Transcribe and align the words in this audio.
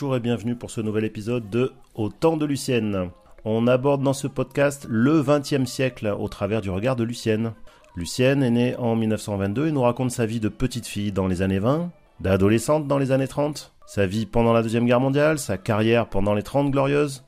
et 0.00 0.20
bienvenue 0.20 0.54
pour 0.54 0.70
ce 0.70 0.80
nouvel 0.80 1.04
épisode 1.04 1.50
de 1.50 1.72
Au 1.96 2.08
temps 2.08 2.36
de 2.36 2.46
Lucienne. 2.46 3.10
On 3.44 3.66
aborde 3.66 4.00
dans 4.00 4.12
ce 4.12 4.28
podcast 4.28 4.86
le 4.88 5.24
XXe 5.24 5.68
siècle 5.68 6.14
au 6.16 6.28
travers 6.28 6.60
du 6.60 6.70
regard 6.70 6.94
de 6.94 7.02
Lucienne. 7.02 7.52
Lucienne 7.96 8.44
est 8.44 8.50
née 8.50 8.76
en 8.76 8.94
1922 8.94 9.66
et 9.66 9.72
nous 9.72 9.82
raconte 9.82 10.12
sa 10.12 10.24
vie 10.24 10.38
de 10.38 10.48
petite 10.48 10.86
fille 10.86 11.10
dans 11.10 11.26
les 11.26 11.42
années 11.42 11.58
20, 11.58 11.90
d'adolescente 12.20 12.86
dans 12.86 12.98
les 12.98 13.10
années 13.10 13.26
30, 13.26 13.72
sa 13.86 14.06
vie 14.06 14.24
pendant 14.24 14.52
la 14.52 14.62
Deuxième 14.62 14.86
Guerre 14.86 15.00
mondiale, 15.00 15.40
sa 15.40 15.58
carrière 15.58 16.08
pendant 16.08 16.34
les 16.34 16.44
30 16.44 16.70
glorieuses, 16.70 17.24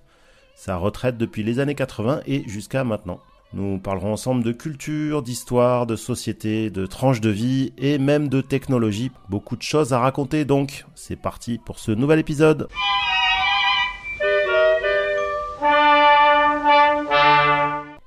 sa 0.54 0.76
retraite 0.76 1.18
depuis 1.18 1.42
les 1.42 1.58
années 1.58 1.74
80 1.74 2.20
et 2.26 2.48
jusqu'à 2.48 2.84
maintenant. 2.84 3.18
Nous 3.52 3.80
parlerons 3.80 4.12
ensemble 4.12 4.44
de 4.44 4.52
culture, 4.52 5.22
d'histoire, 5.22 5.84
de 5.84 5.96
société, 5.96 6.70
de 6.70 6.86
tranches 6.86 7.20
de 7.20 7.30
vie 7.30 7.72
et 7.78 7.98
même 7.98 8.28
de 8.28 8.40
technologie. 8.40 9.10
Beaucoup 9.28 9.56
de 9.56 9.62
choses 9.62 9.92
à 9.92 9.98
raconter 9.98 10.44
donc. 10.44 10.86
C'est 10.94 11.16
parti 11.16 11.58
pour 11.58 11.80
ce 11.80 11.90
nouvel 11.90 12.20
épisode. 12.20 12.68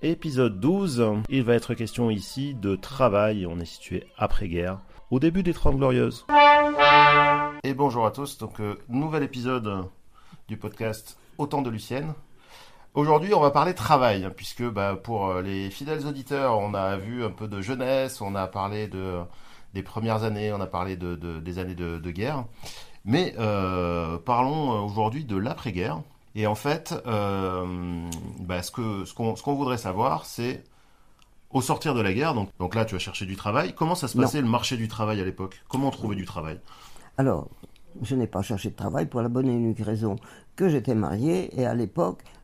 Épisode 0.01 0.61
12. 0.61 1.05
Il 1.27 1.43
va 1.43 1.55
être 1.55 1.73
question 1.73 2.09
ici 2.09 2.55
de 2.55 2.77
travail. 2.77 3.45
On 3.45 3.59
est 3.59 3.65
situé 3.65 4.05
après-guerre, 4.17 4.79
au 5.11 5.19
début 5.19 5.43
des 5.43 5.53
30 5.53 5.75
Glorieuses. 5.75 6.25
Et 7.65 7.73
bonjour 7.73 8.05
à 8.05 8.11
tous. 8.11 8.37
Donc, 8.37 8.61
euh, 8.61 8.75
nouvel 8.87 9.23
épisode 9.23 9.87
du 10.47 10.55
podcast 10.55 11.17
Autant 11.37 11.61
de 11.61 11.69
Lucienne. 11.69 12.13
Aujourd'hui, 12.95 13.33
on 13.33 13.39
va 13.39 13.49
parler 13.49 13.73
travail, 13.73 14.23
hein, 14.23 14.31
puisque 14.35 14.63
bah, 14.63 14.95
pour 14.95 15.27
euh, 15.27 15.41
les 15.41 15.71
fidèles 15.71 16.05
auditeurs, 16.05 16.59
on 16.59 16.75
a 16.75 16.95
vu 16.95 17.23
un 17.23 17.31
peu 17.31 17.47
de 17.47 17.59
jeunesse, 17.59 18.21
on 18.21 18.35
a 18.35 18.45
parlé 18.45 18.87
de, 18.87 19.19
des 19.73 19.81
premières 19.81 20.23
années, 20.23 20.53
on 20.53 20.61
a 20.61 20.67
parlé 20.67 20.95
de, 20.95 21.15
des 21.15 21.57
années 21.57 21.73
de, 21.73 22.11
guerre. 22.11 22.45
Mais 23.03 23.33
euh, 23.39 24.19
parlons 24.19 24.85
aujourd'hui 24.85 25.25
de 25.25 25.35
l'après-guerre. 25.35 26.01
Et 26.35 26.45
en 26.45 26.53
fait, 26.53 26.93
euh, 27.07 27.65
bah, 28.39 28.61
ce 28.61 28.71
qu'on 28.71 29.35
ce 29.35 29.43
qu'on 29.43 29.55
voudrait 29.55 29.77
savoir, 29.77 30.25
c'est 30.25 30.63
au 31.49 31.61
sortir 31.61 31.95
de 31.95 32.01
la 32.01 32.13
guerre, 32.13 32.33
donc, 32.35 32.49
donc 32.59 32.75
là 32.75 32.85
tu 32.85 32.95
as 32.95 32.99
cherché 32.99 33.25
du 33.25 33.35
travail, 33.35 33.73
comment 33.75 33.95
ça 33.95 34.07
se 34.07 34.17
passait 34.17 34.41
le 34.41 34.47
marché 34.47 34.77
du 34.77 34.87
travail 34.87 35.19
à 35.19 35.23
l'époque? 35.23 35.61
Comment 35.67 35.87
on 35.87 35.91
trouvait 35.91 36.15
du 36.15 36.25
travail? 36.25 36.59
Alors, 37.17 37.47
je 38.01 38.15
n'ai 38.15 38.25
pas 38.27 38.41
cherché 38.41 38.69
de 38.69 38.75
travail 38.75 39.05
pour 39.05 39.21
la 39.21 39.29
bonne 39.29 39.47
et 39.47 39.53
unique 39.53 39.79
raison 39.79 40.15
que 40.55 40.69
j'étais 40.69 40.95
marié 40.95 41.59
et 41.59 41.65
à 41.65 41.75
l'époque, 41.75 42.23
euh, 42.23 42.42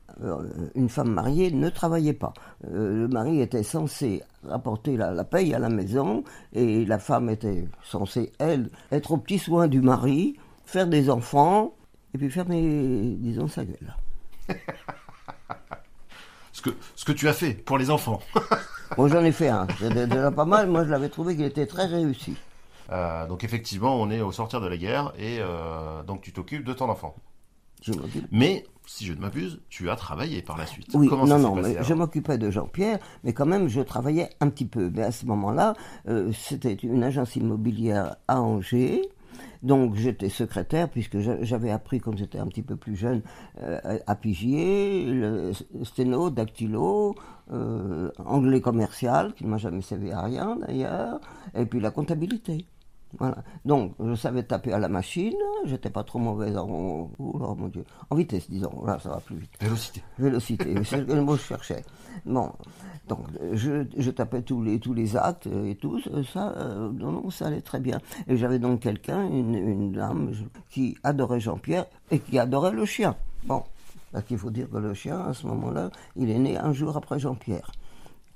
une 0.76 0.90
femme 0.90 1.12
mariée 1.12 1.52
ne 1.52 1.70
travaillait 1.70 2.14
pas. 2.14 2.34
Euh, 2.66 3.02
le 3.02 3.08
mari 3.08 3.42
était 3.42 3.64
censé 3.64 4.22
rapporter 4.48 4.98
la, 4.98 5.24
paye 5.24 5.54
à 5.54 5.60
la 5.60 5.70
maison 5.70 6.24
et 6.54 6.86
la 6.86 7.00
femme 7.00 7.30
était 7.30 7.68
censée, 7.84 8.32
elle, 8.40 8.70
être 8.92 9.12
au 9.12 9.18
petit 9.18 9.40
soin 9.40 9.68
du 9.68 9.82
mari, 9.82 10.38
faire 10.66 10.88
des 10.88 11.10
enfants 11.10 11.74
et 12.14 12.18
puis 12.18 12.30
faire, 12.30 12.46
disons, 12.46 13.48
sa 13.48 13.66
gueule. 13.66 13.96
ce, 16.52 16.62
que, 16.62 16.70
ce 16.96 17.06
que 17.06 17.12
tu 17.12 17.28
as 17.28 17.34
fait 17.34 17.54
pour 17.54 17.78
les 17.78 17.90
enfants. 17.90 18.20
Moi 18.98 19.08
j'en 19.08 19.24
ai 19.24 19.32
fait 19.32 19.50
un, 19.50 19.68
c'était 19.78 20.08
déjà 20.08 20.32
pas 20.32 20.46
mal, 20.46 20.68
moi 20.68 20.84
je 20.84 20.90
l'avais 20.90 21.10
trouvé 21.10 21.36
qu'il 21.36 21.46
était 21.46 21.68
très 21.68 21.86
réussi. 21.86 22.36
Euh, 22.92 23.28
donc 23.28 23.44
effectivement, 23.44 24.02
on 24.02 24.10
est 24.10 24.20
au 24.20 24.32
sortir 24.32 24.62
de 24.62 24.68
la 24.68 24.78
guerre 24.78 25.14
et 25.20 25.40
donc 26.08 26.22
tu 26.22 26.34
t'occupes 26.34 26.64
de 26.64 26.74
ton 26.74 26.90
enfant. 26.90 27.16
Mais, 28.32 28.66
si 28.86 29.06
je 29.06 29.14
ne 29.14 29.20
m'abuse, 29.20 29.60
tu 29.70 29.90
as 29.90 29.96
travaillé 29.96 30.42
par 30.42 30.58
la 30.58 30.66
suite. 30.66 30.88
Oui, 30.94 31.08
non, 31.10 31.40
non, 31.40 31.56
mais 31.56 31.78
je 31.82 31.94
m'occupais 31.94 32.38
de 32.38 32.50
Jean-Pierre, 32.50 33.00
mais 33.24 33.34
quand 33.34 33.46
même, 33.46 33.68
je 33.68 33.82
travaillais 33.82 34.30
un 34.40 34.50
petit 34.50 34.66
peu. 34.66 34.92
Mais 34.94 35.04
à 35.04 35.12
ce 35.12 35.26
moment-là, 35.26 35.76
euh, 36.08 36.32
c'était 36.34 36.74
une 36.74 37.04
agence 37.04 37.36
immobilière 37.36 38.16
à 38.28 38.42
Angers. 38.42 39.02
Donc 39.62 39.96
j'étais 39.96 40.30
secrétaire 40.30 40.90
puisque 40.90 41.20
j'avais 41.20 41.70
appris, 41.70 42.00
comme 42.00 42.18
j'étais 42.18 42.40
un 42.40 42.48
petit 42.48 42.62
peu 42.62 42.78
plus 42.78 42.96
jeune, 42.96 43.22
euh, 43.62 44.00
à 44.08 44.16
pigier, 44.16 45.06
le 45.06 45.52
sténo, 45.84 46.30
dactylo, 46.30 47.16
euh, 47.52 48.10
anglais 48.26 48.62
commercial, 48.62 49.34
qui 49.34 49.44
ne 49.44 49.50
m'a 49.50 49.58
jamais 49.58 49.82
servi 49.82 50.12
à 50.12 50.22
rien 50.22 50.56
d'ailleurs, 50.56 51.20
et 51.56 51.66
puis 51.66 51.80
la 51.80 51.92
comptabilité. 51.92 52.66
Voilà. 53.18 53.44
Donc, 53.66 53.94
je 54.00 54.14
savais 54.14 54.44
taper 54.44 54.72
à 54.72 54.78
la 54.80 54.88
machine, 54.88 55.34
j'étais 55.66 55.90
pas 55.90 56.04
trop 56.04 56.20
mauvaise 56.20 56.56
en, 56.58 57.10
oh 57.18 57.56
mon 57.58 57.68
Dieu, 57.68 57.84
en 58.10 58.16
vitesse, 58.16 58.50
disons, 58.50 58.86
là, 58.86 59.00
ça 59.00 59.10
va 59.10 59.20
plus 59.20 59.38
vite. 59.38 59.52
Vélocité. 59.60 60.04
Vélocité, 60.20 60.76
c'est 60.84 61.08
le 61.08 61.22
mot 61.22 61.34
que 61.34 61.40
je 61.40 61.46
cherchais. 61.46 61.84
Bon, 62.26 62.52
donc, 63.08 63.26
je, 63.54 63.86
je, 63.98 64.12
tapais 64.12 64.44
tous 64.44 64.62
les, 64.62 64.80
tous 64.80 64.94
les 64.94 65.18
actes 65.18 65.48
et 65.48 65.76
tout, 65.76 66.00
ça, 66.32 66.54
euh, 66.58 66.92
non, 66.92 67.12
non, 67.12 67.30
ça 67.32 67.48
allait 67.48 67.62
très 67.62 67.80
bien. 67.80 68.00
Et 68.28 68.38
j'avais 68.38 68.60
donc 68.60 68.82
quelqu'un, 68.82 69.28
une, 69.28 69.56
une, 69.56 69.92
dame, 69.92 70.32
qui 70.70 70.96
adorait 71.04 71.40
Jean-Pierre 71.40 71.88
et 72.12 72.20
qui 72.20 72.38
adorait 72.38 72.72
le 72.72 72.86
chien. 72.86 73.16
Bon, 73.46 73.64
parce 74.12 74.26
qu'il 74.26 74.38
faut 74.38 74.52
dire 74.52 74.70
que 74.70 74.78
le 74.78 74.94
chien, 74.94 75.20
à 75.20 75.34
ce 75.34 75.48
moment-là, 75.48 75.90
il 76.16 76.30
est 76.30 76.38
né 76.38 76.58
un 76.58 76.74
jour 76.74 76.96
après 76.96 77.18
Jean-Pierre. 77.18 77.72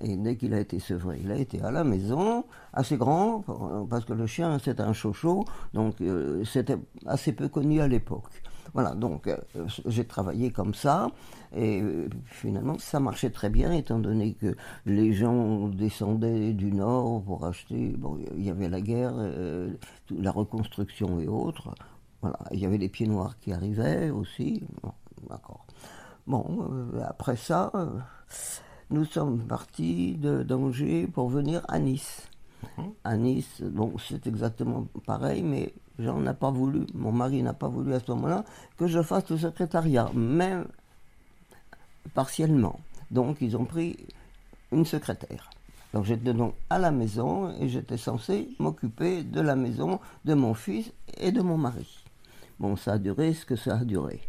Et 0.03 0.17
dès 0.17 0.35
qu'il 0.35 0.53
a 0.53 0.59
été 0.59 0.79
sevré, 0.79 1.19
il 1.23 1.31
a 1.31 1.37
été 1.37 1.61
à 1.61 1.71
la 1.71 1.85
maison, 1.85 2.43
assez 2.73 2.97
grand, 2.97 3.43
parce 3.89 4.03
que 4.03 4.11
le 4.11 4.27
chien 4.27 4.59
c'est 4.59 4.81
un 4.81 4.91
chocho, 4.91 5.45
donc 5.73 6.01
euh, 6.01 6.43
c'était 6.43 6.77
assez 7.05 7.31
peu 7.31 7.47
connu 7.47 7.79
à 7.79 7.87
l'époque. 7.87 8.43
Voilà, 8.73 8.95
donc 8.95 9.27
euh, 9.27 9.37
j'ai 9.85 10.03
travaillé 10.03 10.51
comme 10.51 10.73
ça, 10.73 11.09
et 11.55 11.81
euh, 11.81 12.09
finalement 12.25 12.77
ça 12.79 12.99
marchait 12.99 13.29
très 13.29 13.49
bien, 13.49 13.71
étant 13.71 13.99
donné 13.99 14.33
que 14.33 14.57
les 14.85 15.13
gens 15.13 15.69
descendaient 15.69 16.51
du 16.51 16.73
nord 16.73 17.21
pour 17.23 17.45
acheter, 17.45 17.95
bon, 17.97 18.19
il 18.35 18.43
y 18.43 18.49
avait 18.49 18.67
la 18.67 18.81
guerre, 18.81 19.13
la 20.09 20.31
reconstruction 20.31 21.21
et 21.21 21.29
autres, 21.29 21.73
voilà, 22.21 22.39
il 22.51 22.59
y 22.59 22.65
avait 22.65 22.77
les 22.77 22.89
pieds 22.89 23.07
noirs 23.07 23.37
qui 23.39 23.53
arrivaient 23.53 24.09
aussi, 24.09 24.63
d'accord. 25.29 25.65
Bon, 26.27 26.45
après 27.07 27.37
ça 27.37 27.71
nous 28.93 29.05
sommes 29.05 29.39
partis 29.39 30.13
d'Angers 30.17 31.07
pour 31.07 31.27
venir 31.27 31.65
à 31.67 31.79
Nice. 31.79 32.29
Mhm. 32.77 32.91
À 33.03 33.17
Nice, 33.17 33.61
bon, 33.61 33.95
c'est 33.97 34.27
exactement 34.27 34.87
pareil, 35.07 35.41
mais 35.41 35.73
Jean 35.97 36.19
n'a 36.19 36.35
pas 36.35 36.51
voulu, 36.51 36.85
mon 36.93 37.11
mari 37.11 37.41
n'a 37.41 37.53
pas 37.53 37.67
voulu 37.67 37.91
à 37.95 37.99
ce 37.99 38.11
moment-là 38.11 38.45
que 38.77 38.85
je 38.85 39.01
fasse 39.01 39.29
le 39.31 39.37
secrétariat, 39.39 40.11
même 40.13 40.67
partiellement. 42.13 42.79
Donc, 43.09 43.37
ils 43.41 43.57
ont 43.57 43.65
pris 43.65 43.97
une 44.71 44.85
secrétaire. 44.85 45.49
Donc, 45.93 46.05
j'étais 46.05 46.33
donc 46.33 46.53
à 46.69 46.77
la 46.77 46.91
maison 46.91 47.51
et 47.59 47.69
j'étais 47.69 47.97
censé 47.97 48.49
m'occuper 48.59 49.23
de 49.23 49.41
la 49.41 49.55
maison 49.55 49.99
de 50.23 50.35
mon 50.35 50.53
fils 50.53 50.91
et 51.17 51.31
de 51.31 51.41
mon 51.41 51.57
mari. 51.57 52.03
Bon, 52.59 52.75
ça 52.75 52.93
a 52.93 52.97
duré 52.99 53.33
ce 53.33 53.45
que 53.45 53.55
ça 53.55 53.77
a 53.77 53.83
duré. 53.83 54.21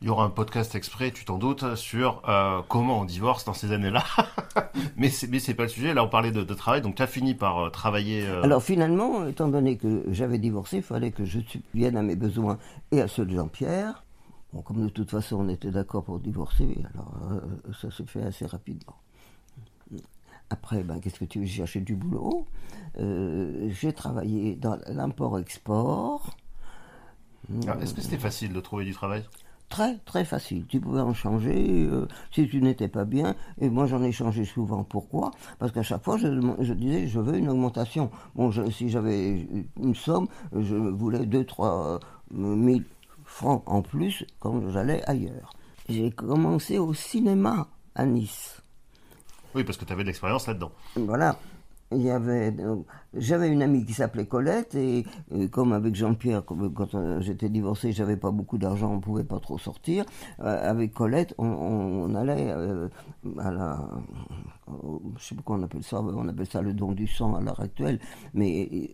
Il 0.00 0.06
y 0.06 0.10
aura 0.10 0.24
un 0.24 0.30
podcast 0.30 0.76
exprès, 0.76 1.10
tu 1.10 1.24
t'en 1.24 1.38
doutes, 1.38 1.74
sur 1.74 2.22
euh, 2.28 2.62
comment 2.68 3.00
on 3.00 3.04
divorce 3.04 3.44
dans 3.44 3.52
ces 3.52 3.72
années-là. 3.72 4.04
mais 4.96 5.08
c'est 5.08 5.26
mais 5.26 5.40
c'est 5.40 5.54
pas 5.54 5.64
le 5.64 5.68
sujet. 5.68 5.92
Là, 5.92 6.04
on 6.04 6.08
parlait 6.08 6.30
de, 6.30 6.42
travail. 6.54 6.82
Donc, 6.82 6.94
tu 6.94 7.02
as 7.02 7.08
fini 7.08 7.34
par 7.34 7.58
euh, 7.58 7.70
travailler. 7.70 8.24
Euh, 8.24 8.44
Alors, 8.44 8.62
finalement, 8.62 9.26
étant 9.26 9.48
donné 9.48 9.76
que 9.76 10.04
j'avais 10.12 10.38
divorcé, 10.38 10.76
il 10.76 10.82
fallait 10.84 11.10
que 11.10 11.24
je 11.24 11.40
subvienne 11.40 11.96
à 11.96 12.02
mes 12.02 12.14
besoins 12.14 12.58
et 12.92 13.00
à 13.00 13.08
ceux 13.08 13.26
de 13.26 13.34
Jean-Pierre. 13.34 14.04
Bon, 14.52 14.62
comme 14.62 14.84
de 14.84 14.88
toute 14.88 15.10
façon, 15.10 15.40
on 15.40 15.48
était 15.48 15.72
d'accord 15.72 16.04
pour 16.04 16.20
divorcer, 16.20 16.78
alors 16.94 17.12
ça 17.78 17.90
s'est 17.90 18.06
fait 18.06 18.22
assez 18.22 18.46
rapidement. 18.46 18.96
Après, 20.48 20.84
ben, 20.84 21.00
qu'est-ce 21.00 21.18
que 21.18 21.24
tu 21.24 21.40
veux? 21.40 21.46
Chercher 21.46 21.80
du 21.80 21.96
boulot 21.96 22.46
J'ai 22.96 23.92
travaillé 23.92 24.54
dans 24.54 24.78
l'import-export. 24.86 26.36
Est-ce 27.80 27.94
que 27.94 28.00
c'était 28.00 28.16
facile 28.16 28.52
de 28.52 28.60
trouver 28.60 28.84
du 28.84 28.92
travail? 28.92 29.24
Très 29.68 29.98
très 29.98 30.24
facile. 30.24 30.66
Tu 30.66 30.80
pouvais 30.80 31.00
en 31.00 31.14
changer 31.14 31.86
euh, 31.90 32.06
si 32.32 32.48
tu 32.48 32.60
n'étais 32.60 32.88
pas 32.88 33.04
bien. 33.04 33.34
Et 33.60 33.68
moi 33.68 33.86
j'en 33.86 34.02
ai 34.02 34.12
changé 34.12 34.44
souvent. 34.44 34.84
Pourquoi? 34.84 35.30
Parce 35.58 35.72
qu'à 35.72 35.82
chaque 35.82 36.04
fois 36.04 36.16
je, 36.16 36.28
je, 36.60 36.72
disais 36.74 37.06
je 37.06 37.20
veux 37.20 37.36
une 37.36 37.48
augmentation. 37.48 38.10
Bon, 38.34 38.50
si 38.70 38.88
j'avais 38.88 39.46
une 39.80 39.94
somme, 39.94 40.28
je 40.58 40.76
voulais 40.76 41.20
2-3 41.20 42.00
000 42.34 42.80
francs 43.24 43.62
en 43.66 43.82
plus 43.82 44.24
quand 44.40 44.70
j'allais 44.70 45.02
ailleurs. 45.08 45.52
J'ai 45.88 46.10
commencé 46.10 46.78
au 46.78 46.92
cinéma 46.92 47.66
à 47.94 48.04
Nice. 48.04 48.62
Oui, 49.54 49.64
parce 49.64 49.78
que 49.78 49.84
tu 49.84 49.92
avais 49.92 50.02
de 50.02 50.08
l'expérience 50.08 50.46
là-dedans. 50.46 50.70
Voilà 50.96 51.38
il 51.92 52.02
y 52.02 52.10
avait 52.10 52.54
j'avais 53.14 53.48
une 53.48 53.62
amie 53.62 53.84
qui 53.84 53.94
s'appelait 53.94 54.26
Colette 54.26 54.74
et, 54.74 55.06
comme 55.50 55.72
avec 55.72 55.94
Jean-Pierre 55.94 56.44
quand 56.44 56.94
euh, 56.94 57.20
j'étais 57.20 57.48
divorcé 57.48 57.92
j'avais 57.92 58.16
pas 58.16 58.30
beaucoup 58.30 58.58
d'argent 58.58 58.92
on 58.92 59.00
pouvait 59.00 59.24
pas 59.24 59.40
trop 59.40 59.58
sortir. 59.58 60.04
Euh, 60.40 60.70
avec 60.70 60.92
Colette 60.92 61.34
on, 61.38 62.14
allait 62.14 62.50
euh, 62.50 62.88
à 63.38 63.50
la 63.50 63.88
je 65.16 65.24
sais 65.24 65.34
pas 65.34 65.42
comment 65.44 65.60
on 65.60 65.64
appelle 65.64 65.82
ça 65.82 66.00
on 66.02 66.28
appelle 66.28 66.46
ça 66.46 66.60
le 66.60 66.74
don 66.74 66.92
du 66.92 67.06
sang 67.06 67.34
à 67.34 67.40
l'heure 67.40 67.60
actuelle 67.60 67.98
mais 68.34 68.90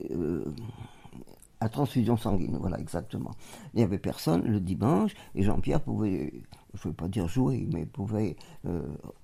à 1.60 1.68
transfusion 1.68 2.16
sanguine 2.16 2.56
voilà 2.60 2.78
exactement. 2.78 3.32
Il 3.74 3.80
y 3.80 3.82
avait 3.82 3.98
personne 3.98 4.44
le 4.44 4.60
dimanche 4.60 5.14
et 5.34 5.42
Jean-Pierre 5.42 5.80
pouvait 5.80 6.32
je 6.74 6.88
ne 6.88 6.92
veux 6.92 6.96
pas 6.96 7.08
dire 7.08 7.28
jouer, 7.28 7.66
mais 7.72 7.86
pouvait 7.86 8.36
euh, 8.66 8.82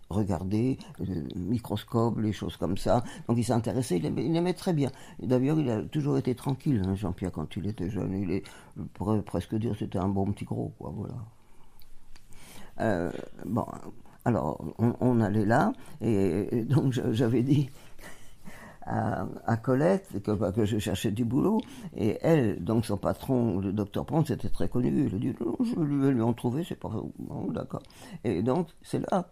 regarder 0.08 0.78
le 0.98 1.22
microscope, 1.36 2.18
les 2.18 2.32
choses 2.32 2.56
comme 2.56 2.76
ça. 2.76 3.04
Donc 3.28 3.38
il 3.38 3.44
s'intéressait, 3.44 3.98
il, 3.98 4.36
aimait 4.36 4.54
très 4.54 4.72
bien. 4.72 4.90
D'ailleurs, 5.20 5.58
il 5.58 5.70
a 5.70 5.82
toujours 5.82 6.18
été 6.18 6.34
tranquille, 6.34 6.82
hein, 6.86 6.94
Jean-Pierre, 6.94 7.32
quand 7.32 7.56
il 7.56 7.66
était 7.66 7.90
jeune. 7.90 8.14
Il 8.14 8.30
est, 8.30 8.44
je 8.76 8.82
pourrais 8.94 9.22
presque 9.22 9.54
dire 9.56 9.74
c'était 9.78 9.98
un 9.98 10.08
bon 10.08 10.32
petit 10.32 10.44
gros, 10.44 10.72
quoi, 10.78 10.92
voilà. 10.94 11.14
Euh, 12.80 13.10
bon, 13.44 13.66
alors, 14.24 14.64
on, 14.78 15.20
allait 15.20 15.44
là, 15.44 15.72
et 16.00 16.64
donc 16.64 16.92
j'avais 16.92 17.42
dit 17.42 17.68
à, 18.90 19.56
Colette 19.56 20.22
que, 20.22 20.32
bah, 20.32 20.52
que, 20.52 20.64
je 20.64 20.78
cherchais 20.78 21.10
du 21.10 21.24
boulot. 21.24 21.60
Et 21.96 22.18
elle, 22.22 22.62
donc 22.62 22.86
son 22.86 22.96
patron, 22.96 23.60
le 23.60 23.72
docteur 23.72 24.04
Pont, 24.04 24.24
c'était 24.24 24.48
très 24.48 24.68
connu. 24.68 25.06
Il 25.06 25.14
a 25.14 25.18
dit 25.18 25.34
non, 25.40 25.56
je 25.60 25.78
vais 25.80 26.12
lui 26.12 26.22
en 26.22 26.32
trouver, 26.32 26.64
c'est 26.64 26.78
pas 26.78 26.90
d'accord. 27.50 27.82
Et 28.24 28.42
donc 28.42 28.68
c'est 28.82 29.00
là. 29.10 29.30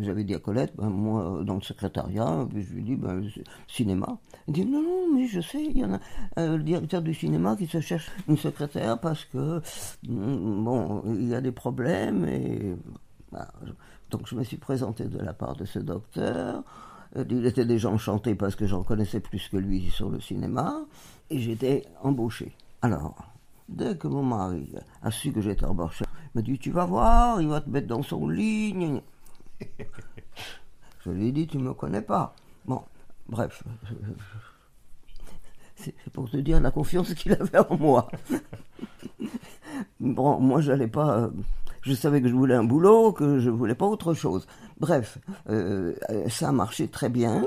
J'avais 0.00 0.24
dit 0.24 0.34
à 0.34 0.38
Colette, 0.38 0.74
ben, 0.76 0.90
moi 0.90 1.42
dans 1.42 1.54
le 1.54 1.62
secrétariat, 1.62 2.46
puis 2.50 2.62
je 2.62 2.74
lui 2.74 2.82
dit 2.82 2.96
ben, 2.96 3.22
cinéma. 3.66 4.18
Il 4.46 4.52
dit 4.52 4.66
non, 4.66 4.82
non, 4.82 5.14
mais 5.14 5.26
je 5.26 5.40
sais, 5.40 5.64
il 5.64 5.78
y 5.78 5.84
en 5.84 5.94
a 5.94 6.00
euh, 6.38 6.58
le 6.58 6.62
directeur 6.62 7.00
du 7.00 7.14
cinéma 7.14 7.56
qui 7.56 7.66
se 7.66 7.80
cherche 7.80 8.10
une 8.28 8.36
secrétaire 8.36 9.00
parce 9.00 9.24
que 9.24 9.62
mm, 10.06 10.64
bon, 10.64 11.02
il 11.06 11.28
y 11.28 11.34
a 11.34 11.40
des 11.40 11.52
problèmes 11.52 12.26
et 12.26 12.76
bah, 13.32 13.48
donc 14.10 14.26
je 14.26 14.34
me 14.34 14.44
suis 14.44 14.58
présenté 14.58 15.06
de 15.06 15.18
la 15.18 15.32
part 15.32 15.56
de 15.56 15.64
ce 15.64 15.78
docteur. 15.78 16.62
Il 17.16 17.46
était 17.46 17.64
déjà 17.64 17.90
enchanté 17.90 18.34
parce 18.34 18.56
que 18.56 18.66
j'en 18.66 18.82
connaissais 18.82 19.20
plus 19.20 19.48
que 19.48 19.56
lui 19.56 19.90
sur 19.90 20.10
le 20.10 20.20
cinéma, 20.20 20.84
et 21.30 21.38
j'étais 21.38 21.84
embauché. 22.02 22.56
Alors, 22.82 23.14
dès 23.68 23.96
que 23.96 24.08
mon 24.08 24.24
mari 24.24 24.74
a 25.02 25.10
su 25.10 25.32
que 25.32 25.40
j'étais 25.40 25.64
embauché, 25.64 26.04
il 26.04 26.38
m'a 26.38 26.42
dit 26.42 26.58
Tu 26.58 26.70
vas 26.70 26.86
voir, 26.86 27.40
il 27.40 27.48
va 27.48 27.60
te 27.60 27.70
mettre 27.70 27.86
dans 27.86 28.02
son 28.02 28.28
lit. 28.28 28.74
Je 31.04 31.10
lui 31.10 31.28
ai 31.28 31.32
dit 31.32 31.46
Tu 31.46 31.58
me 31.58 31.72
connais 31.72 32.02
pas. 32.02 32.34
Bon, 32.64 32.82
bref. 33.28 33.62
C'est 35.76 35.94
pour 36.12 36.30
te 36.30 36.36
dire 36.36 36.60
la 36.60 36.70
confiance 36.70 37.14
qu'il 37.14 37.32
avait 37.32 37.58
en 37.58 37.76
moi. 37.76 38.10
bon, 40.00 40.40
moi, 40.40 40.60
j'allais 40.60 40.88
pas 40.88 41.30
je 41.84 41.92
savais 41.92 42.22
que 42.22 42.28
je 42.28 42.34
voulais 42.34 42.54
un 42.54 42.64
boulot, 42.64 43.12
que 43.12 43.38
je 43.38 43.50
voulais 43.50 43.74
pas 43.74 43.86
autre 43.86 44.14
chose. 44.14 44.46
Bref, 44.80 45.18
euh, 45.50 45.94
ça 46.28 46.48
a 46.48 46.52
marché 46.52 46.88
très 46.88 47.08
bien. 47.08 47.44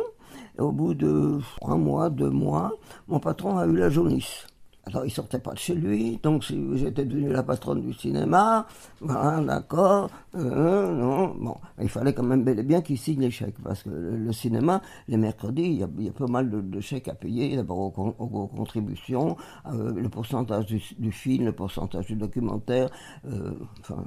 au 0.59 0.71
bout 0.71 0.93
de 0.93 1.39
un 1.63 1.77
mois, 1.77 2.09
deux 2.09 2.29
mois, 2.29 2.71
mon 3.07 3.19
patron 3.19 3.57
a 3.57 3.65
eu 3.65 3.75
la 3.75 3.89
jaunisse. 3.89 4.47
Alors 4.87 5.05
il 5.05 5.11
sortait 5.11 5.39
pas 5.39 5.51
de 5.51 5.57
chez 5.57 5.75
lui, 5.75 6.17
donc 6.23 6.43
j'étais 6.75 7.03
devenue 7.03 7.29
la 7.29 7.43
patronne 7.43 7.81
du 7.81 7.93
cinéma, 7.93 8.65
voilà, 9.01 9.41
d'accord, 9.41 10.09
euh, 10.35 10.93
non, 10.93 11.35
bon, 11.37 11.55
il 11.81 11.89
fallait 11.89 12.13
quand 12.13 12.23
même 12.23 12.45
bel 12.45 12.57
et 12.59 12.63
bien 12.63 12.81
qu'il 12.81 12.97
signe 12.97 13.19
les 13.19 13.29
chèques, 13.29 13.61
parce 13.61 13.83
que 13.83 13.89
le, 13.89 14.31
cinéma, 14.31 14.81
les 15.09 15.17
mercredis, 15.17 15.63
il 15.63 15.79
y 15.79 15.83
a, 15.83 16.11
pas 16.13 16.27
mal 16.27 16.49
de, 16.49 16.79
chèques 16.79 17.09
à 17.09 17.15
payer, 17.15 17.57
d'abord 17.57 17.77
aux, 17.77 18.47
contributions, 18.47 19.35
euh, 19.65 19.93
le 19.93 20.07
pourcentage 20.07 20.67
du, 20.67 20.81
du, 20.97 21.11
film, 21.11 21.43
le 21.43 21.51
pourcentage 21.51 22.05
du 22.05 22.15
documentaire, 22.15 22.89
euh, 23.25 23.51
enfin, 23.81 24.05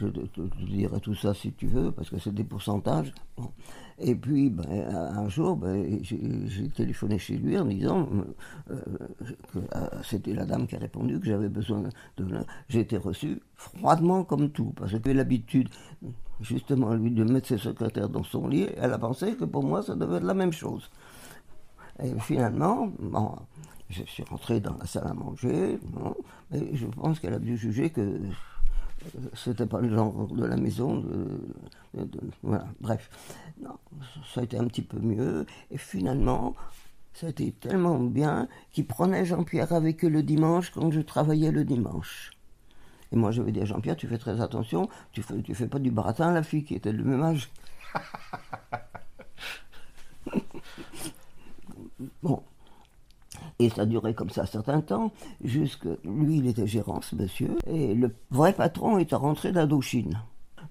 je 0.00 0.06
te, 0.08 0.40
dirai 0.64 1.00
tout 1.00 1.14
ça 1.14 1.34
si 1.34 1.52
tu 1.52 1.66
veux, 1.66 1.92
parce 1.92 2.10
que 2.10 2.18
c'est 2.18 2.34
des 2.34 2.44
pourcentages. 2.44 3.12
Et 3.98 4.14
puis, 4.14 4.50
ben, 4.50 4.64
un 4.68 5.28
jour, 5.28 5.56
ben, 5.56 6.00
j'ai 6.02 6.68
téléphoné 6.70 7.18
chez 7.18 7.36
lui 7.36 7.56
en 7.56 7.66
disant 7.66 8.08
euh, 8.70 8.80
que 9.52 9.58
euh, 9.58 9.88
c'était 10.02 10.34
la 10.34 10.44
dame 10.44 10.66
qui 10.66 10.74
a 10.74 10.78
répondu 10.78 11.20
que 11.20 11.26
j'avais 11.26 11.48
besoin 11.48 11.84
de. 12.16 12.26
J'ai 12.68 12.80
été 12.80 12.96
reçu 12.96 13.40
froidement 13.54 14.24
comme 14.24 14.50
tout, 14.50 14.72
parce 14.74 14.90
que 14.90 14.96
j'avais 14.96 15.14
l'habitude, 15.14 15.68
justement, 16.40 16.94
lui, 16.94 17.12
de 17.12 17.22
mettre 17.22 17.48
ses 17.48 17.58
secrétaires 17.58 18.08
dans 18.08 18.24
son 18.24 18.48
lit. 18.48 18.66
Elle 18.76 18.92
a 18.92 18.98
pensé 18.98 19.36
que 19.36 19.44
pour 19.44 19.62
moi, 19.62 19.82
ça 19.82 19.94
devait 19.94 20.16
être 20.16 20.24
la 20.24 20.34
même 20.34 20.52
chose. 20.52 20.90
Et 22.02 22.18
finalement, 22.18 22.90
bon, 22.98 23.36
je 23.90 24.02
suis 24.04 24.24
rentré 24.24 24.58
dans 24.58 24.76
la 24.76 24.86
salle 24.86 25.06
à 25.06 25.14
manger, 25.14 25.78
et 26.52 26.76
je 26.76 26.86
pense 26.86 27.20
qu'elle 27.20 27.34
a 27.34 27.38
dû 27.38 27.56
juger 27.56 27.90
que 27.90 28.18
c'était 29.34 29.66
pas 29.66 29.80
le 29.80 29.94
genre 29.94 30.28
de 30.28 30.44
la 30.44 30.56
maison. 30.56 31.00
De, 31.00 31.26
de, 31.94 32.04
de, 32.04 32.20
voilà, 32.42 32.66
bref. 32.80 33.10
Non, 33.60 33.78
ça 34.32 34.40
a 34.40 34.44
été 34.44 34.58
un 34.58 34.66
petit 34.66 34.82
peu 34.82 34.98
mieux. 34.98 35.46
Et 35.70 35.78
finalement, 35.78 36.54
ça 37.14 37.26
a 37.26 37.30
été 37.30 37.52
tellement 37.52 37.98
bien 37.98 38.48
qu'ils 38.72 38.86
prenaient 38.86 39.24
Jean-Pierre 39.24 39.72
avec 39.72 40.04
eux 40.04 40.08
le 40.08 40.22
dimanche 40.22 40.70
quand 40.70 40.90
je 40.90 41.00
travaillais 41.00 41.50
le 41.50 41.64
dimanche. 41.64 42.32
Et 43.12 43.16
moi, 43.16 43.30
je 43.30 43.42
vais 43.42 43.52
dire, 43.52 43.66
Jean-Pierre, 43.66 43.96
tu 43.96 44.08
fais 44.08 44.18
très 44.18 44.40
attention, 44.40 44.88
tu 45.12 45.22
fais, 45.22 45.40
tu 45.42 45.54
fais 45.54 45.68
pas 45.68 45.78
du 45.78 45.90
baratin 45.90 46.28
à 46.28 46.32
la 46.32 46.42
fille 46.42 46.64
qui 46.64 46.74
était 46.74 46.92
de 46.92 47.02
même 47.02 47.22
âge. 47.22 47.50
bon, 52.22 52.42
et 53.64 53.70
ça 53.70 53.86
durait 53.86 54.14
comme 54.14 54.30
ça 54.30 54.42
un 54.42 54.46
certain 54.46 54.80
temps, 54.80 55.12
jusque 55.42 55.86
lui, 56.04 56.38
il 56.38 56.46
était 56.46 56.66
gérant, 56.66 57.00
ce 57.00 57.14
monsieur, 57.16 57.56
et 57.66 57.94
le 57.94 58.14
vrai 58.30 58.52
patron 58.52 58.98
était 58.98 59.16
rentré 59.16 59.52
d'Indochine. 59.52 60.18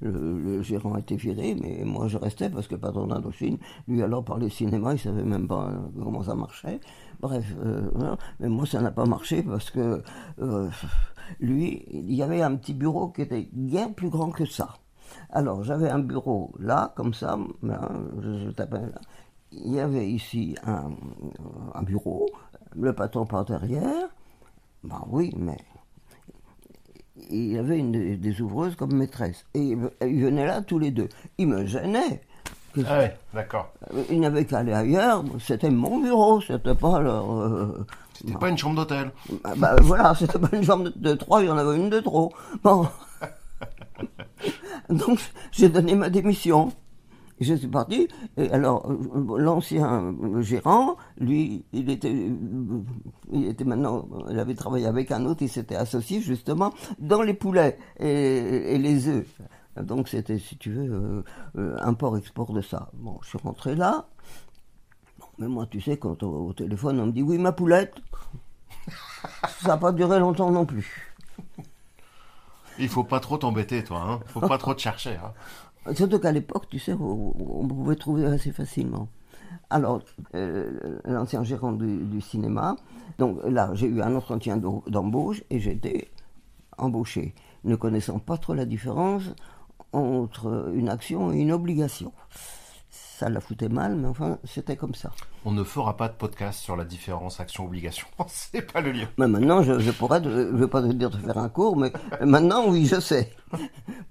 Le, 0.02 0.64
gérant 0.64 0.98
était 0.98 1.16
viré, 1.16 1.56
mais 1.62 1.84
moi 1.86 2.08
je 2.08 2.18
restais 2.18 2.50
parce 2.50 2.68
que 2.68 2.74
le 2.74 2.80
patron 2.80 3.06
d'Indochine, 3.06 3.58
lui 3.88 4.02
alors 4.02 4.24
parlait 4.24 4.50
cinéma, 4.50 4.94
il 4.94 5.00
savait 5.00 5.24
même 5.24 5.48
pas 5.48 5.72
comment 6.02 6.24
ça 6.24 6.34
marchait. 6.34 6.80
Bref, 7.20 7.54
euh, 7.64 8.16
mais 8.40 8.50
moi 8.50 8.66
ça 8.66 8.82
n'a 8.82 8.90
pas 8.90 9.06
marché 9.06 9.44
parce 9.44 9.70
que 9.70 10.02
euh, 10.40 10.70
lui, 11.40 11.86
il 11.92 12.16
y 12.16 12.24
avait 12.24 12.42
un 12.42 12.56
petit 12.56 12.74
bureau 12.74 13.10
qui 13.10 13.22
était 13.22 13.48
bien 13.54 13.92
plus 13.92 14.10
grand 14.10 14.32
que 14.32 14.46
ça. 14.46 14.70
Alors 15.30 15.64
j'avais 15.64 15.90
un 15.90 16.00
bureau 16.00 16.52
là, 16.60 16.94
comme 16.96 17.14
ça, 17.14 17.38
là, 17.62 17.92
je, 18.24 18.46
je 18.46 18.50
tapais 18.50 18.82
là. 18.82 19.02
Il 19.52 19.74
y 19.74 19.80
avait 19.80 20.10
ici 20.10 20.56
un 20.64 21.84
bureau, 21.84 22.26
le 22.76 22.94
patron 22.94 23.26
par 23.26 23.46
derrière, 23.46 24.10
ben 24.84 25.02
oui, 25.10 25.34
mais 25.38 25.58
il 27.30 27.58
avait 27.58 27.78
une 27.78 27.92
des, 28.18 28.42
ouvreuses 28.42 28.76
comme 28.76 28.96
maîtresse. 28.96 29.46
Et 29.54 29.76
ils 30.02 30.24
venaient 30.24 30.46
là 30.46 30.62
tous 30.62 30.80
les 30.80 30.92
deux. 30.92 31.10
Ils 31.38 31.48
me 31.48 31.66
gênaient. 31.66 32.22
Ah 32.86 33.00
ouais, 33.00 33.18
d'accord. 33.34 33.74
Ils 34.10 34.20
n'avaient 34.20 34.46
qu'à 34.46 34.60
aller 34.60 34.74
ailleurs. 34.74 35.24
C'était 35.40 35.70
mon 35.70 36.00
bureau, 36.00 36.40
c'était 36.42 36.76
pas 36.76 37.00
leur. 37.00 37.32
Euh, 37.32 37.86
c'était 38.14 38.38
pas 38.38 38.50
une 38.50 38.58
chambre 38.58 38.78
d'hôtel. 38.78 39.12
Bah, 39.44 39.54
bah, 39.58 39.76
voilà, 39.82 40.16
c'était 40.20 40.40
pas 40.40 40.50
une 40.54 40.64
chambre 40.64 40.86
de, 40.86 40.94
de, 40.96 41.14
trois, 41.16 41.42
il 41.42 41.48
y 41.48 41.50
en 41.50 41.58
avait 41.58 41.76
une 41.76 41.90
de 41.90 42.00
trop. 42.00 42.32
Bon. 42.64 42.88
Donc 44.90 45.20
j'ai 45.52 45.70
donné 45.70 45.96
ma 45.96 46.10
démission 46.10 46.72
je 47.42 47.56
suis 47.56 47.68
parti. 47.68 48.08
Et 48.38 48.50
alors, 48.52 48.90
l'ancien 49.38 50.16
gérant, 50.40 50.98
lui, 51.18 51.66
il 51.74 51.90
était, 51.90 52.14
il 53.32 53.48
était 53.48 53.64
maintenant, 53.64 54.08
il 54.30 54.40
avait 54.40 54.56
travaillé 54.56 54.86
avec 54.86 55.12
un 55.12 55.26
autre, 55.26 55.42
il 55.42 55.50
s'était 55.50 55.76
associé 55.76 56.22
justement 56.22 56.74
dans 57.00 57.22
les 57.22 57.34
poulets 57.34 57.78
et, 58.00 58.78
les 58.78 59.08
œufs. 59.08 59.42
Donc 59.82 60.10
c'était, 60.10 60.38
si 60.38 60.58
tu 60.58 60.72
veux, 60.72 61.24
euh, 61.58 61.78
import-export 61.82 62.52
de 62.54 62.62
ça. 62.62 62.90
Bon, 62.94 63.18
je 63.22 63.30
suis 63.30 63.38
rentré 63.38 63.76
là. 63.76 64.08
Mais 65.38 65.48
moi, 65.48 65.66
tu 65.66 65.82
sais, 65.82 65.98
quand 65.98 66.22
au, 66.24 66.50
au 66.50 66.54
téléphone, 66.54 67.00
on 67.00 67.08
me 67.08 67.12
dit 67.12 67.24
oui, 67.24 67.38
ma 67.38 67.52
poulette. 67.52 67.96
ça 69.62 69.70
n'a 69.70 69.78
pas 69.78 69.92
duré 69.92 70.20
longtemps 70.20 70.52
non 70.52 70.66
plus. 70.66 71.16
Il 72.80 72.90
faut 72.90 73.04
pas 73.04 73.20
trop 73.20 73.38
t'embêter, 73.38 73.84
toi. 73.84 74.02
Hein 74.02 74.20
faut 74.28 74.42
pas 74.42 74.58
trop 74.58 74.74
te 74.74 74.82
chercher. 74.82 75.16
Hein 75.16 75.34
Surtout 75.96 76.20
qu'à 76.20 76.32
l'époque, 76.32 76.68
tu 76.70 76.80
sais, 76.80 76.94
on, 76.94 77.68
pouvait 77.68 77.96
trouver 77.96 78.26
assez 78.26 78.52
facilement. 78.52 79.08
Alors, 79.70 80.02
euh, 80.36 81.00
l'ancien 81.06 81.44
gérant 81.44 81.72
du, 81.72 82.06
du, 82.06 82.22
cinéma, 82.22 82.76
donc 83.18 83.40
là, 83.48 83.72
j'ai 83.74 83.88
eu 83.88 84.02
un 84.02 84.16
entretien 84.16 84.58
d'embauche 84.58 85.44
et 85.50 85.60
j'étais 85.60 86.10
embauché, 86.78 87.34
ne 87.64 87.76
connaissant 87.76 88.20
pas 88.20 88.38
trop 88.38 88.54
la 88.54 88.66
différence 88.66 89.24
entre 89.94 90.72
une 90.74 90.90
action 90.90 91.32
et 91.32 91.40
une 91.40 91.52
obligation 91.52 92.14
ça 92.92 93.30
la 93.30 93.40
foutait 93.40 93.70
mal, 93.70 93.96
mais 93.96 94.08
enfin, 94.08 94.38
c'était 94.44 94.76
comme 94.76 94.94
ça. 94.94 95.12
On 95.46 95.52
ne 95.52 95.64
fera 95.64 95.96
pas 95.96 96.10
de 96.10 96.14
podcast 96.14 96.60
sur 96.60 96.76
la 96.76 96.84
différence 96.84 97.40
action-obligation. 97.40 98.06
c'est 98.28 98.62
pas 98.62 98.82
le 98.82 98.92
lieu. 98.92 99.08
Mais 99.18 99.28
maintenant, 99.28 99.64
je, 99.64 99.80
je 99.80 99.92
pourrais, 99.92 100.22
je 100.24 100.30
ne 100.30 100.58
veux 100.58 100.68
pas 100.68 100.82
te 100.82 100.88
dire 100.88 101.10
de 101.10 101.18
faire 101.18 101.38
un 101.38 101.50
cours, 101.50 101.78
mais 101.78 101.92
maintenant, 102.22 102.68
oui, 102.68 102.86
je 102.86 103.00
sais. 103.00 103.34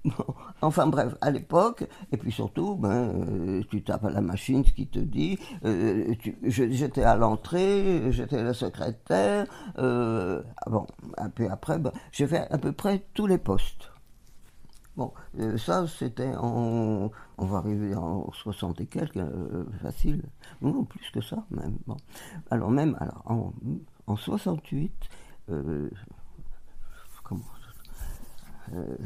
Bon, 0.03 0.33
enfin 0.63 0.87
bref, 0.87 1.15
à 1.21 1.29
l'époque, 1.29 1.83
et 2.11 2.17
puis 2.17 2.31
surtout, 2.31 2.75
ben, 2.75 2.89
euh, 2.89 3.61
tu 3.69 3.83
tapes 3.83 4.05
à 4.05 4.09
la 4.09 4.21
machine 4.21 4.65
ce 4.65 4.71
qui 4.71 4.87
te 4.87 4.97
dit. 4.97 5.37
Euh, 5.63 6.15
j'étais 6.43 7.03
à 7.03 7.15
l'entrée, 7.15 8.11
j'étais 8.11 8.41
la 8.41 8.55
secrétaire. 8.55 9.45
Euh, 9.77 10.41
bon, 10.65 10.87
un 11.17 11.29
peu 11.29 11.47
après, 11.51 11.77
ben, 11.77 11.91
j'ai 12.11 12.25
fait 12.25 12.47
à 12.49 12.57
peu 12.57 12.71
près 12.71 13.03
tous 13.13 13.27
les 13.27 13.37
postes. 13.37 13.90
Bon, 14.97 15.13
euh, 15.39 15.57
ça 15.57 15.87
c'était 15.87 16.35
en. 16.35 17.11
On 17.37 17.45
va 17.45 17.57
arriver 17.57 17.95
en 17.95 18.31
60 18.31 18.81
et 18.81 18.85
quelques, 18.87 19.17
euh, 19.17 19.65
facile. 19.81 20.23
Non, 20.61 20.83
plus 20.83 21.09
que 21.11 21.21
ça, 21.21 21.45
même. 21.49 21.77
Bon. 21.87 21.97
Alors, 22.49 22.69
même, 22.69 22.97
alors, 22.99 23.23
en, 23.25 23.53
en 24.07 24.15
68, 24.15 24.91
euh, 25.49 25.89
comment 27.23 27.41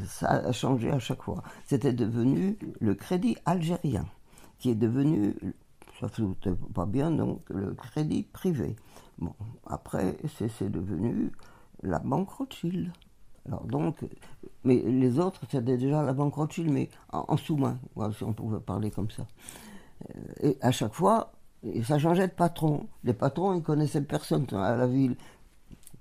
ça 0.06 0.28
a 0.28 0.52
changé 0.52 0.90
à 0.90 0.98
chaque 0.98 1.22
fois. 1.22 1.42
C'était 1.64 1.92
devenu 1.92 2.58
le 2.80 2.94
crédit 2.94 3.36
algérien, 3.44 4.06
qui 4.58 4.70
est 4.70 4.74
devenu, 4.76 5.34
ça 6.00 6.08
ne 6.18 6.54
pas 6.54 6.86
bien, 6.86 7.10
donc 7.10 7.42
le 7.48 7.74
crédit 7.74 8.22
privé. 8.22 8.76
Bon, 9.18 9.34
après, 9.66 10.16
c'est 10.38 10.70
devenu 10.70 11.32
la 11.82 11.98
banque 11.98 12.30
Rothschild. 12.30 12.92
Alors 13.46 13.64
donc, 13.66 14.04
mais 14.64 14.82
les 14.82 15.18
autres, 15.18 15.40
c'était 15.50 15.76
déjà 15.76 16.02
la 16.02 16.12
banque 16.12 16.34
Rothschild, 16.34 16.70
mais 16.70 16.88
en, 17.12 17.36
sous-main, 17.36 17.78
si 18.16 18.24
on 18.24 18.32
pouvait 18.32 18.60
parler 18.60 18.90
comme 18.90 19.10
ça. 19.10 19.26
Euh, 20.10 20.22
et 20.42 20.58
à 20.60 20.72
chaque 20.72 20.94
fois, 20.94 21.32
ça 21.84 21.98
changeait 21.98 22.28
de 22.28 22.32
patron. 22.32 22.86
Les 23.04 23.14
patrons, 23.14 23.54
ils 23.54 23.62
connaissaient 23.62 24.02
personne 24.02 24.46
à 24.52 24.76
la 24.76 24.86
ville. 24.86 25.16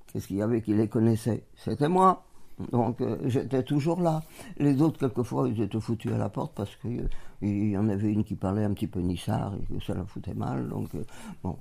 Qu'est-ce 0.08 0.28
qu'il 0.28 0.38
y 0.38 0.42
avait 0.42 0.62
qui 0.62 0.74
les 0.74 0.88
connaissait? 0.88 1.44
C'était 1.56 1.90
moi. 1.90 2.24
Donc 2.72 3.02
euh, 3.02 3.18
j'étais 3.26 3.64
toujours 3.64 4.02
là. 4.02 4.24
Les 4.58 4.82
autres, 4.82 4.98
quelquefois, 5.00 5.50
ils 5.50 5.62
étaient 5.62 5.80
foutus 5.80 6.12
à 6.14 6.18
la 6.18 6.30
porte 6.30 6.54
parce 6.56 6.76
qu'il 6.78 7.10
il 7.42 7.70
y 7.72 7.78
en 7.78 7.90
avait 7.90 8.12
une 8.12 8.24
qui 8.24 8.36
parlait 8.36 8.64
un 8.64 8.74
petit 8.74 8.88
peu 8.88 9.02
nissard 9.02 9.54
et 9.56 9.74
que 9.74 9.84
ça 9.84 9.94
la 9.94 10.06
foutait 10.06 10.34
mal. 10.34 10.70
Donc, 10.70 10.96
euh, 10.96 11.04
bon. 11.44 11.58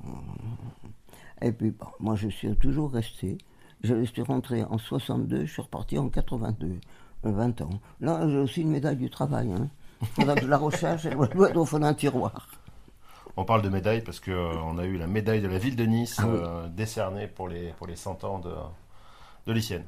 Et 1.43 1.53
puis, 1.53 1.73
bon, 1.73 1.87
moi, 2.01 2.15
je 2.15 2.29
suis 2.29 2.55
toujours 2.57 2.93
resté. 2.93 3.39
Je 3.85 4.03
suis 4.05 4.23
rentré 4.23 4.65
en 4.65 4.79
62, 4.79 5.45
je 5.45 5.53
suis 5.53 5.61
reparti 5.61 5.99
en 5.99 6.09
82, 6.09 6.81
20 7.23 7.61
ans. 7.61 7.71
Là, 8.01 8.27
j'ai 8.27 8.39
aussi 8.39 8.63
une 8.63 8.71
médaille 8.71 8.97
du 8.97 9.11
travail. 9.11 9.53
Hein. 9.53 9.69
Faudra 10.15 10.35
que 10.35 10.41
je 10.41 10.47
la 10.47 10.57
recherche, 10.57 11.05
elle 11.05 11.17
doit 11.17 11.51
être 11.51 11.57
au 11.57 11.67
fond 11.67 11.79
d'un 11.79 11.93
tiroir. 11.93 12.49
On 13.37 13.45
parle 13.45 13.61
de 13.61 13.69
médaille 13.69 14.01
parce 14.01 14.21
qu'on 14.21 14.33
euh, 14.79 14.83
a 14.83 14.85
eu 14.87 14.97
la 14.97 15.07
médaille 15.07 15.43
de 15.43 15.49
la 15.49 15.59
ville 15.59 15.77
de 15.77 15.85
Nice 15.85 16.17
ah 16.19 16.27
euh, 16.27 16.69
décernée 16.69 17.27
pour 17.27 17.47
les, 17.47 17.73
pour 17.73 17.87
les 17.87 17.97
100 17.97 18.25
ans 18.25 18.39
de, 18.39 18.53
de 19.47 19.53
Lycienne. 19.53 19.85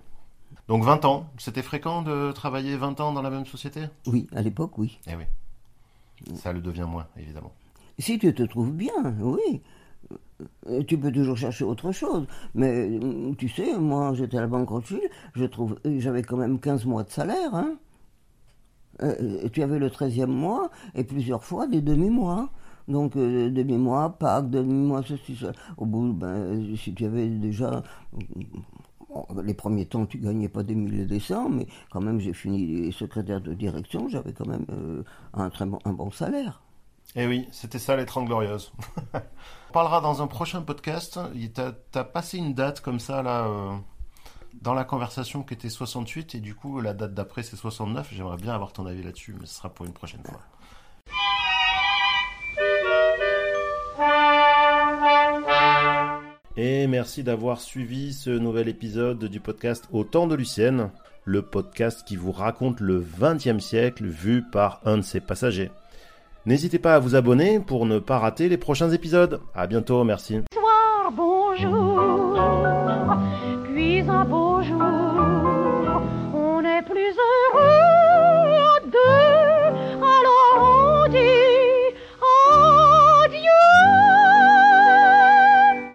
Donc 0.68 0.84
20 0.84 1.06
ans, 1.06 1.26
c'était 1.38 1.62
fréquent 1.62 2.02
de 2.02 2.32
travailler 2.32 2.76
20 2.76 3.00
ans 3.00 3.12
dans 3.12 3.22
la 3.22 3.30
même 3.30 3.46
société? 3.46 3.84
Oui, 4.06 4.26
à 4.34 4.42
l'époque, 4.42 4.76
oui. 4.76 4.98
Eh 5.06 5.14
oui. 5.14 5.24
Ça 6.34 6.52
le 6.52 6.60
devient 6.60 6.86
moins, 6.88 7.06
évidemment. 7.16 7.52
Si 7.98 8.18
tu 8.18 8.34
te 8.34 8.42
trouves 8.42 8.72
bien, 8.72 8.92
oui. 9.20 9.62
Euh, 10.68 10.82
tu 10.86 10.98
peux 10.98 11.12
toujours 11.12 11.36
chercher 11.36 11.64
autre 11.64 11.92
chose. 11.92 12.26
Mais 12.54 12.90
tu 13.38 13.48
sais, 13.48 13.76
moi, 13.78 14.12
j'étais 14.14 14.38
à 14.38 14.42
la 14.42 14.46
Banque 14.46 14.68
Rothschild, 14.68 15.02
je 15.34 15.44
trouve, 15.44 15.76
j'avais 15.84 16.22
quand 16.22 16.36
même 16.36 16.58
15 16.58 16.84
mois 16.84 17.04
de 17.04 17.10
salaire. 17.10 17.54
Hein. 17.54 17.76
tu 19.52 19.62
avais 19.62 19.78
le 19.78 19.88
13e 19.88 20.26
mois 20.26 20.70
et 20.94 21.04
plusieurs 21.04 21.44
fois 21.44 21.66
des 21.66 21.80
demi-mois. 21.80 22.50
Donc, 22.88 23.16
euh, 23.16 23.50
demi-mois, 23.50 24.16
Pâques, 24.18 24.50
demi-mois, 24.50 25.02
ceci, 25.02 25.36
ça. 25.36 25.52
Au 25.76 25.86
bout, 25.86 26.12
ben, 26.12 26.76
si 26.76 26.94
tu 26.94 27.04
avais 27.04 27.26
déjà. 27.28 27.82
les 29.42 29.54
premiers 29.54 29.86
temps, 29.86 30.06
tu 30.06 30.18
gagnais 30.18 30.48
pas 30.48 30.62
des 30.62 30.74
milliers 30.74 31.06
des 31.06 31.20
cents, 31.20 31.48
mais 31.48 31.66
quand 31.90 32.00
même, 32.00 32.20
j'ai 32.20 32.32
fini 32.34 32.92
secrétaire 32.92 33.40
de 33.40 33.54
direction, 33.54 34.08
j'avais 34.08 34.32
quand 34.32 34.46
même 34.46 34.66
euh, 34.70 35.02
un 35.34 35.50
très 35.50 35.64
un 35.64 35.92
bon 35.92 36.10
salaire. 36.10 36.65
Eh 37.18 37.26
oui, 37.26 37.48
c'était 37.50 37.78
ça 37.78 37.96
les 37.96 38.04
30 38.04 38.26
glorieuses. 38.26 38.72
On 39.14 39.72
parlera 39.72 40.02
dans 40.02 40.20
un 40.20 40.26
prochain 40.26 40.60
podcast. 40.60 41.18
Tu 41.32 41.60
as, 41.98 42.04
passé 42.04 42.36
une 42.36 42.52
date 42.52 42.82
comme 42.82 43.00
ça, 43.00 43.22
là, 43.22 43.46
euh, 43.46 43.74
dans 44.60 44.74
la 44.74 44.84
conversation 44.84 45.42
qui 45.42 45.54
était 45.54 45.70
68, 45.70 46.34
et 46.34 46.40
du 46.40 46.54
coup, 46.54 46.78
la 46.78 46.92
date 46.92 47.14
d'après, 47.14 47.42
c'est 47.42 47.56
69. 47.56 48.08
J'aimerais 48.12 48.36
bien 48.36 48.54
avoir 48.54 48.74
ton 48.74 48.84
avis 48.84 49.02
là-dessus, 49.02 49.34
mais 49.40 49.46
ce 49.46 49.54
sera 49.54 49.70
pour 49.70 49.86
une 49.86 49.94
prochaine 49.94 50.20
fois. 50.24 50.40
Et 56.58 56.86
merci 56.86 57.22
d'avoir 57.22 57.62
suivi 57.62 58.12
ce 58.12 58.28
nouvel 58.28 58.68
épisode 58.68 59.24
du 59.24 59.40
podcast 59.40 59.88
Au 59.90 60.04
temps 60.04 60.26
de 60.26 60.34
Lucienne, 60.34 60.90
le 61.24 61.40
podcast 61.40 62.06
qui 62.06 62.16
vous 62.16 62.32
raconte 62.32 62.80
le 62.80 63.02
XXe 63.18 63.64
siècle 63.64 64.04
vu 64.04 64.42
par 64.42 64.80
un 64.84 64.98
de 64.98 65.02
ses 65.02 65.20
passagers. 65.20 65.70
N'hésitez 66.46 66.78
pas 66.78 66.94
à 66.94 66.98
vous 67.00 67.16
abonner 67.16 67.58
pour 67.58 67.86
ne 67.86 67.98
pas 67.98 68.20
rater 68.20 68.48
les 68.48 68.56
prochains 68.56 68.90
épisodes. 68.90 69.40
À 69.52 69.66
bientôt, 69.66 70.04
merci. 70.04 70.42